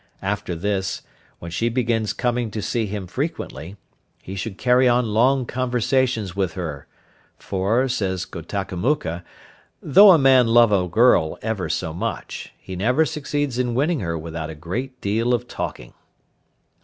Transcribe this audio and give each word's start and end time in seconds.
After 0.23 0.55
this, 0.55 1.03
when 1.37 1.51
she 1.51 1.69
begins 1.69 2.11
coming 2.11 2.49
to 2.49 2.61
see 2.63 2.87
him 2.87 3.05
frequently, 3.05 3.75
he 4.23 4.35
should 4.35 4.57
carry 4.57 4.89
on 4.89 5.05
long 5.13 5.45
conversations 5.45 6.35
with 6.35 6.53
her, 6.53 6.87
for, 7.37 7.87
says 7.87 8.25
Ghotakamukha, 8.25 9.23
"though 9.79 10.09
a 10.09 10.17
man 10.17 10.47
loves 10.47 10.73
a 10.73 10.89
girl 10.91 11.37
ever 11.43 11.69
so 11.69 11.93
much, 11.93 12.51
he 12.57 12.75
never 12.75 13.05
succeeds 13.05 13.59
in 13.59 13.75
winning 13.75 13.99
her 13.99 14.17
without 14.17 14.49
a 14.49 14.55
great 14.55 14.99
deal 15.01 15.35
of 15.35 15.47
talking." 15.47 15.93